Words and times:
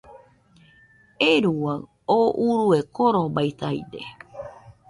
¡Euruaɨ! 1.29 1.81
oo 2.15 2.29
urue 2.47 2.79
korobaisaide 2.95 4.01